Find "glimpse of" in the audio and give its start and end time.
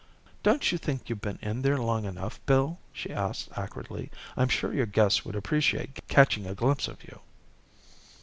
6.55-7.03